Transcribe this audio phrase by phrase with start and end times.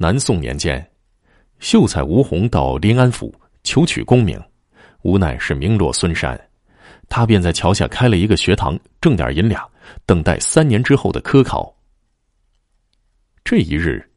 [0.00, 0.88] 南宋年间，
[1.58, 4.40] 秀才吴宏到临安府求取功名，
[5.02, 6.40] 无奈是名落孙山，
[7.08, 9.68] 他便在桥下开了一个学堂，挣点银两，
[10.06, 11.76] 等待三年之后的科考。
[13.42, 14.08] 这一日，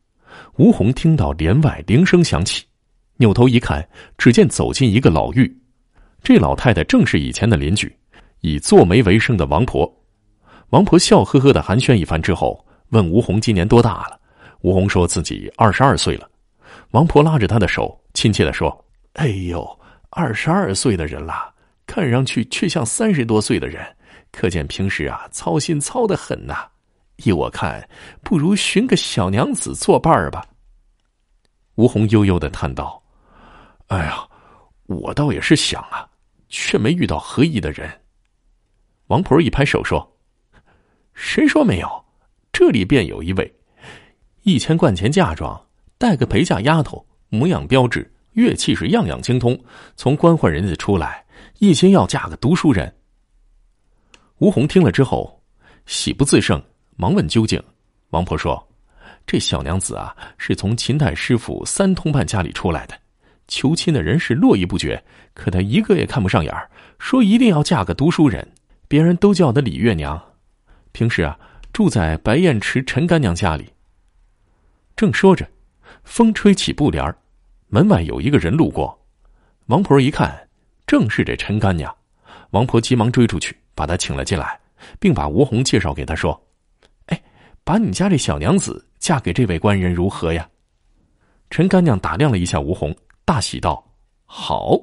[0.58, 2.64] 吴宏听到帘外铃声响起，
[3.18, 3.84] 扭头一看，
[4.20, 5.52] 只见走进一个老妪，
[6.22, 7.92] 这老太太正是以前的邻居，
[8.42, 9.92] 以做媒为生的王婆。
[10.70, 14.21] 王婆笑呵呵的寒暄一番之后，问吴宏今年多大了。
[14.62, 16.30] 吴红说自己二十二岁了。
[16.92, 21.54] 王婆拉着他的手，亲切的说：“哎呦，二十二岁的人了，
[21.86, 23.86] 看上去却像三十多岁的人，
[24.32, 26.68] 可见平时啊操心操的很呐。
[27.18, 27.88] 依我看，
[28.24, 30.46] 不如寻个小娘子作伴儿吧。”
[31.76, 33.02] 吴红悠悠的叹道
[33.88, 34.28] ：“哎呀，
[34.88, 36.08] 我倒也是想啊，
[36.50, 37.90] 却没遇到合意的人。”
[39.08, 40.08] 王婆一拍手说。
[41.14, 42.06] 谁说没有？
[42.54, 43.54] 这里便有一位，
[44.44, 45.60] 一千贯钱嫁妆，
[46.00, 49.60] 带个陪嫁丫头，模样标致，乐器是样样精通。
[49.96, 51.24] 从官宦人家出来，
[51.60, 52.92] 一心要嫁个读书人。
[54.40, 55.40] 吴红听了之后，
[55.86, 56.60] 喜不自胜，
[56.96, 57.62] 忙问究竟。
[58.10, 58.68] 王婆说
[59.28, 62.96] ：“这小娘子啊，是从秦太师傅三通判家里出来的，
[63.48, 65.02] 求亲的人是络绎不绝，
[65.36, 68.52] 可她一个也看不上眼儿，说一定要嫁个读书人，
[68.88, 70.20] 别人都叫她李月娘。”
[70.92, 71.38] 平时啊，
[71.72, 73.70] 住在白燕池陈干娘家里。
[75.02, 75.50] 正说着，
[76.04, 77.04] 风吹起布帘
[77.70, 78.96] 门外有一个人路过。
[79.66, 80.48] 王婆一看，
[80.86, 81.92] 正是这陈干娘。
[82.52, 84.60] 王婆急忙追出去，把她请了进来，
[85.00, 86.40] 并把吴红介绍给她说
[87.10, 87.20] ：“哎，
[87.64, 90.48] 把你家这小娘子嫁给这位官人如何呀？”
[91.50, 93.84] 陈干娘打量了一下吴红，大喜道
[94.24, 94.80] ：“好。”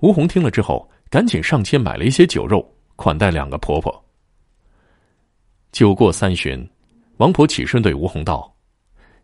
[0.00, 4.04] 吴红听了之后，赶紧上前买了一些酒肉，款待两个婆婆。
[5.72, 6.68] 酒过三巡，
[7.16, 8.54] 王婆起身对吴红道：“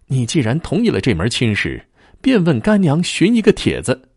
[0.07, 1.87] 你既然同意了这门亲事，
[2.21, 4.11] 便问干娘寻一个帖子。”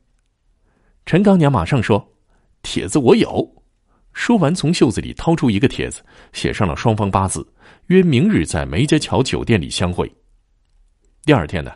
[1.06, 2.14] 陈干娘马上说
[2.62, 3.55] ：“帖子我有。”
[4.14, 6.02] 说完，从袖子里掏出一个帖子，
[6.33, 7.48] 写上了双方八字，
[7.88, 10.11] 约明日在梅家桥酒店里相会。
[11.23, 11.72] 第二天呢，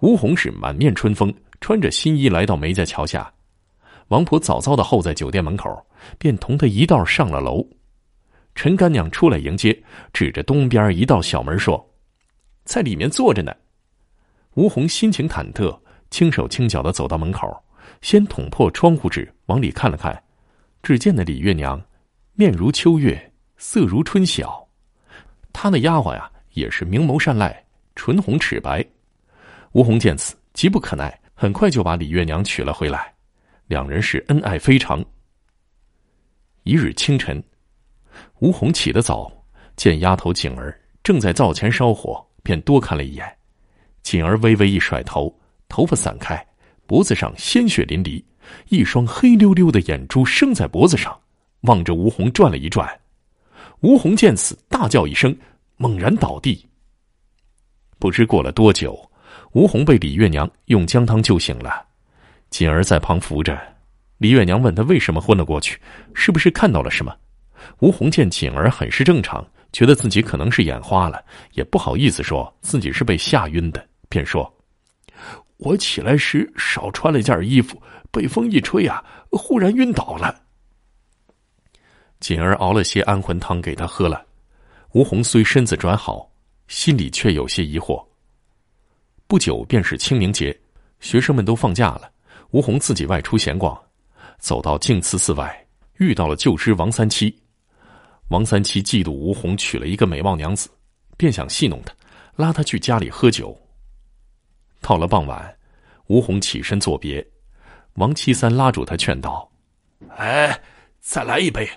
[0.00, 3.30] 吴红是满面春风，穿着新衣来到梅家桥下。
[4.08, 5.86] 王婆早早的候在酒店门口，
[6.18, 7.66] 便同他一道上了楼。
[8.54, 11.84] 陈干娘出来迎接，指着东边一道小门说
[12.72, 13.54] ：“在里面坐着呢。”
[14.56, 15.78] 吴红心情忐忑，
[16.10, 17.62] 轻手轻脚的走到门口，
[18.00, 20.22] 先捅破窗户纸往里看了看，
[20.82, 21.78] 只见那李月娘，
[22.32, 24.66] 面如秋月，色如春晓。
[25.52, 27.62] 她的丫鬟呀，也是明眸善睐，
[27.94, 28.82] 唇红齿白。
[29.72, 33.12] 吴红见此，急不可耐，很快就把李月娘娶了回来，
[33.66, 35.04] 两人是恩爱非常。
[36.62, 37.42] 一日清晨。
[38.40, 39.30] 吴红起得早，
[39.76, 43.36] 见丫头景儿正在灶前烧火，便多看了一眼。
[44.02, 45.32] 锦儿微微一甩头，
[45.68, 46.44] 头发散开，
[46.86, 48.22] 脖子上鲜血淋漓，
[48.68, 51.18] 一双黑溜溜的眼珠生在脖子上，
[51.62, 52.88] 望着吴红转了一转。
[53.80, 55.36] 吴红见此，大叫一声，
[55.76, 56.68] 猛然倒地。
[57.98, 59.10] 不知过了多久，
[59.52, 61.86] 吴红被李月娘用姜汤救醒了，
[62.50, 63.56] 锦儿在旁扶着。
[64.18, 65.80] 李月娘问他为什么昏了过去，
[66.14, 67.16] 是不是看到了什么？
[67.78, 74.52] 吴红见锦儿很是正常，觉得自己可能是眼花了，也不好意思说自己是被吓晕的，便说
[75.56, 77.80] ：“我起来时少穿了件衣服，
[78.10, 80.42] 被风一吹啊，忽然晕倒了。”
[82.20, 84.24] 锦儿熬了些安魂汤给他喝了。
[84.92, 86.30] 吴红虽身子转好，
[86.68, 88.04] 心里却有些疑惑。
[89.26, 90.54] 不久便是清明节，
[91.00, 92.12] 学生们都放假了，
[92.50, 93.76] 吴红自己外出闲逛，
[94.38, 95.66] 走到净慈寺外，
[95.96, 97.41] 遇到了旧知王三七。
[98.32, 100.70] 王三七嫉妒吴红娶了一个美貌娘子，
[101.18, 101.94] 便想戏弄他，
[102.34, 103.54] 拉他去家里喝酒。
[104.80, 105.54] 到了傍晚，
[106.06, 107.24] 吴红起身作别，
[107.96, 109.46] 王七三拉住他劝道
[110.16, 110.58] ：“哎，
[110.98, 111.68] 再来一杯，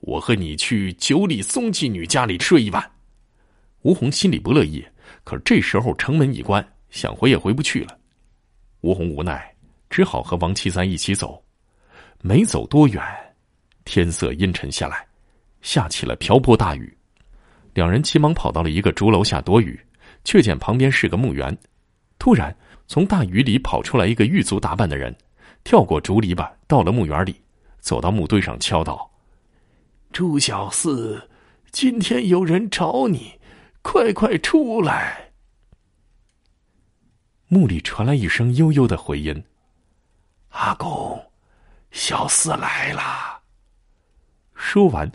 [0.00, 2.90] 我和你去九里松妓女家里睡一晚。”
[3.82, 4.84] 吴红心里不乐意，
[5.22, 7.96] 可这时候城门已关，想回也回不去了。
[8.80, 9.54] 吴红无奈，
[9.88, 11.40] 只好和王七三一起走。
[12.22, 13.00] 没走多远，
[13.84, 15.06] 天色阴沉下来。
[15.62, 16.94] 下起了瓢泼大雨，
[17.72, 19.80] 两人急忙跑到了一个竹楼下躲雨，
[20.24, 21.56] 却见旁边是个墓园。
[22.18, 22.54] 突然，
[22.86, 25.16] 从大雨里跑出来一个狱卒打扮的人，
[25.64, 27.40] 跳过竹篱笆，到了墓园里，
[27.78, 29.10] 走到墓堆上敲道
[30.12, 31.28] ：“朱小四，
[31.70, 33.40] 今天有人找你，
[33.82, 35.30] 快快出来！”
[37.48, 39.44] 墓里传来一声悠悠的回音
[40.50, 41.30] ：“阿公，
[41.92, 43.40] 小四来了。”
[44.54, 45.10] 说完。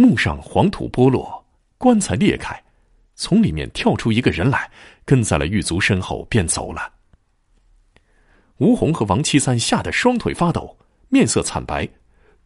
[0.00, 1.44] 墓上黄土剥落，
[1.76, 2.58] 棺材裂开，
[3.16, 4.70] 从里面跳出一个人来，
[5.04, 6.90] 跟在了狱卒身后，便走了。
[8.56, 10.74] 吴红和王七三吓得双腿发抖，
[11.10, 11.86] 面色惨白，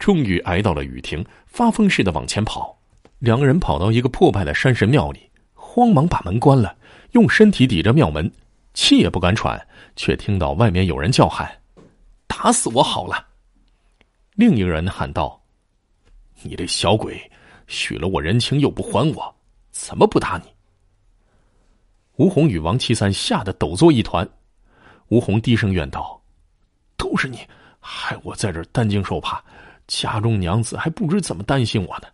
[0.01, 2.77] 终于挨到了雨停，发疯似的往前跑。
[3.21, 6.77] 两个人跑到一个破败的山神庙里，慌忙把门关了，
[7.13, 8.29] 用身体抵着庙门，
[8.75, 9.65] 气也不敢喘，
[9.95, 11.49] 却听到外面有人叫喊
[12.27, 13.29] ：“打死我好了！”
[14.35, 15.41] 另一个人喊道
[16.43, 17.31] ：“你这小鬼，
[17.67, 19.35] 许了我人情又不还我，
[19.71, 20.45] 怎么不打你？”
[22.17, 24.29] 吴红与王七三吓得抖作一团。
[25.09, 26.23] 吴红低声怨道
[26.97, 27.39] ：“都是你，
[27.81, 29.43] 害我在这担惊受怕，
[29.87, 32.09] 家中娘子还不知怎么担心我呢。”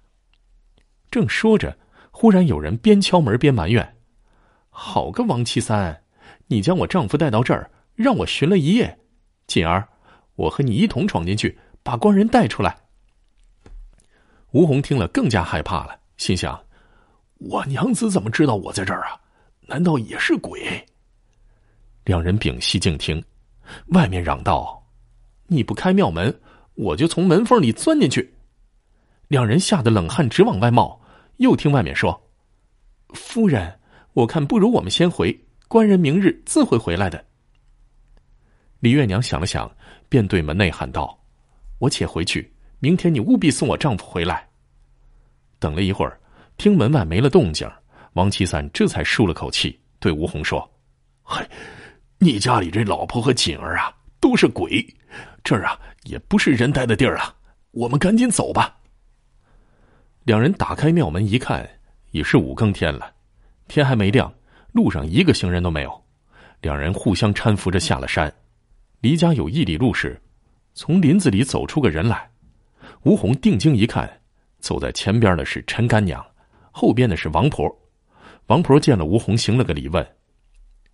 [1.10, 1.76] 正说着，
[2.10, 3.96] 忽然有人边敲门边埋怨
[4.70, 6.02] ：“好个王七三，
[6.46, 8.98] 你将我丈夫带到这儿，让我寻了一夜，
[9.46, 9.88] 锦儿，
[10.34, 12.76] 我和你一同闯进去，把官人带出来。”
[14.52, 16.60] 吴红听了更加害怕了，心想
[17.38, 19.20] ：“我娘子怎么知道我在这儿啊？
[19.60, 20.60] 难道也是鬼？”
[22.04, 23.22] 两人屏息静听，
[23.88, 24.84] 外面嚷道
[25.46, 26.40] ：“你不开庙门，
[26.74, 28.34] 我就从门缝里钻进去。”
[29.28, 31.00] 两人吓得冷汗直往外冒。
[31.36, 32.28] 又听外面说
[33.14, 33.78] ：“夫人，
[34.12, 37.24] 我看不如我们先回，官人明日自会回来的。”
[38.80, 39.70] 李月娘想了想，
[40.08, 41.18] 便对门内喊道
[41.78, 44.48] ：“我且回去，明天你务必送我丈夫回来。”
[45.60, 46.18] 等了一会儿，
[46.56, 47.70] 听门外没了动静，
[48.14, 50.68] 王七三这才舒了口气，对吴红说
[51.22, 51.46] ：“嘿，
[52.18, 54.84] 你家里这老婆和锦儿啊，都是鬼，
[55.44, 57.34] 这儿啊也不是人待的地儿啊，
[57.72, 58.78] 我们赶紧走吧。”
[60.24, 61.68] 两人打开庙门一看，
[62.10, 63.12] 已是五更天了，
[63.68, 64.32] 天还没亮，
[64.72, 66.04] 路上一个行人都没有。
[66.62, 68.32] 两人互相搀扶着下了山，
[69.00, 70.20] 离家有一里路时，
[70.74, 72.29] 从林子里走出个人来。
[73.04, 74.20] 吴红定睛一看，
[74.58, 76.24] 走在前边的是陈干娘，
[76.70, 77.74] 后边的是王婆。
[78.46, 80.06] 王婆见了吴红，行了个礼，问：“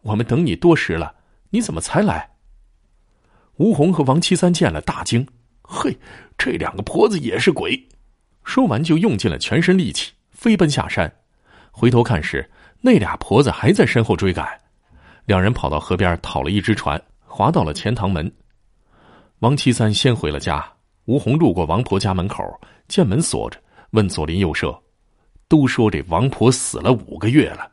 [0.03, 1.15] 我们等你多时了，
[1.51, 2.31] 你怎么才来？”
[3.57, 5.27] 吴红和王七三见了，大惊
[5.63, 5.97] ：“嘿，
[6.39, 7.89] 这两个婆子也是鬼！”
[8.45, 11.13] 说完，就用尽了全身力气飞奔下山。
[11.73, 12.49] 回头看时，
[12.83, 14.47] 那俩婆子还在身后追赶。
[15.25, 18.33] 两人跑到河边，讨了一只船，划到了钱塘门。
[19.41, 20.76] 王七三先回了家。
[21.07, 22.43] 吴红路过王婆家门口，
[22.89, 23.59] 见门锁着，
[23.91, 24.77] 问左邻右舍，
[25.49, 27.71] 都说这王婆死了五个月了。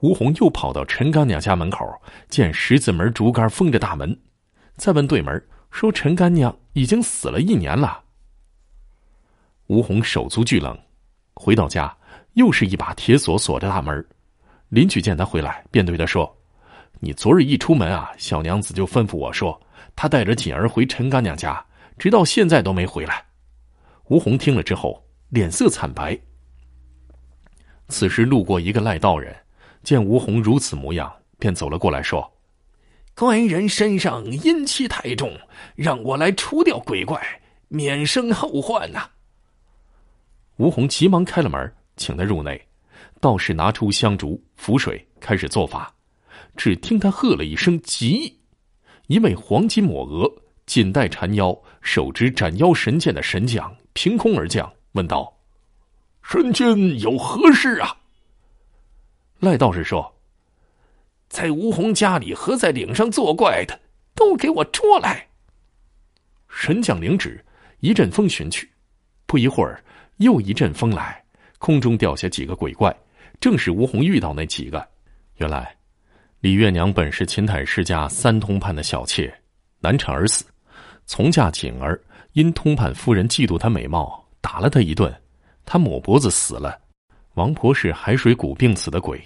[0.00, 1.86] 吴红又跑到陈干娘家门口，
[2.28, 4.18] 见十字门竹竿封着大门，
[4.76, 8.02] 再问对门，说陈干娘已经死了一年了。
[9.68, 10.78] 吴红手足俱冷，
[11.32, 11.94] 回到家，
[12.34, 14.06] 又是一把铁锁锁着大门。
[14.68, 16.30] 邻居见他回来，便对他说
[17.00, 19.58] ：“你昨日一出门啊，小娘子就吩咐我说，
[19.96, 21.64] 她带着锦儿回陈干娘家，
[22.00, 23.26] 直到现在都没回来。”
[24.08, 26.18] 吴红听了之后，脸色惨白。
[27.88, 29.36] 此时路过一个赖道人，
[29.82, 32.32] 见吴红如此模样，便走了过来，说
[33.14, 35.30] ：“官人身上阴气太重，
[35.76, 37.20] 让我来除掉鬼怪，
[37.68, 39.10] 免生后患呐。”
[40.56, 42.66] 吴红急忙开了门，请他入内。
[43.20, 45.94] 道士拿出香烛、符水，开始做法。
[46.56, 48.40] 只听他喝了一声“急”，
[49.08, 50.30] 一位黄金抹额、
[50.70, 51.52] 锦带缠腰、
[51.82, 55.36] 手执斩妖神剑的神将凭空而降，问道
[56.22, 57.92] ：“神君有何事啊？”
[59.40, 60.14] 赖道士说
[61.28, 63.80] ：“在吴红家里和在岭上作怪的，
[64.14, 65.26] 都给我捉来。”
[66.48, 67.44] 神将领旨，
[67.80, 68.70] 一阵风寻去，
[69.26, 69.82] 不一会儿。
[70.18, 71.20] 又一阵风来，
[71.58, 72.96] 空中掉下几个鬼怪，
[73.40, 74.88] 正是吴红遇到那几个。
[75.38, 75.76] 原来，
[76.38, 79.34] 李月娘本是秦太世家三通判的小妾，
[79.80, 80.44] 难产而死。
[81.12, 82.00] 从嫁景儿，
[82.34, 85.12] 因通判夫人嫉妒她美貌，打了她一顿，
[85.66, 86.80] 她抹脖子死了。
[87.34, 89.20] 王婆是海水谷病死的鬼，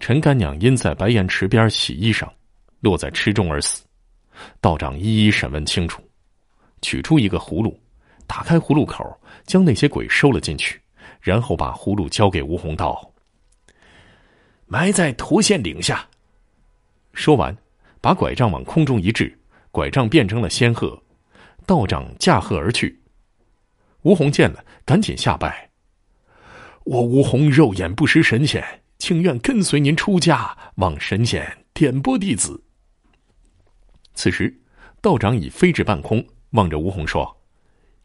[0.00, 2.28] 陈干娘因在白岩池边洗衣裳，
[2.80, 3.84] 落在池中而死。
[4.60, 6.02] 道长一一审问清楚，
[6.82, 7.80] 取出一个葫芦。
[8.26, 9.16] 打开葫芦口，
[9.46, 10.80] 将那些鬼收了进去，
[11.20, 13.08] 然后把葫芦交给吴洪道
[14.66, 16.04] ：“埋在涂县岭下。”
[17.14, 17.56] 说完，
[18.00, 19.32] 把拐杖往空中一掷，
[19.70, 21.00] 拐杖变成了仙鹤，
[21.68, 22.98] 道长驾鹤而去。
[24.00, 25.68] 吴红见了，赶紧下拜
[26.84, 28.64] ：“我吴红肉眼不识神仙，
[28.98, 32.64] 情愿跟随您出家，望神仙点拨弟子。”
[34.16, 34.58] 此时，
[35.02, 37.36] 道长已飞至半空，望着吴红说。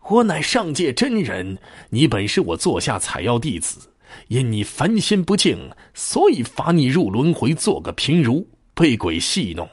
[0.09, 1.57] 我乃上界真人，
[1.89, 3.93] 你本是我座下采药弟子，
[4.27, 9.69] 因你凡心不净，所以罚你入轮回做个贫儒，被鬼戏弄。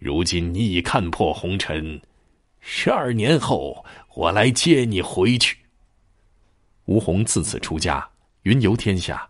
[0.00, 2.00] 如今你已看破红尘，
[2.60, 5.58] 十二年后我来接你回去。
[6.86, 8.10] 吴红自此出家，
[8.42, 9.28] 云游天下，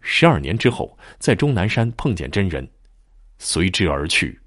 [0.00, 2.68] 十二年之后，在终南山碰见真人，
[3.38, 4.41] 随之而去。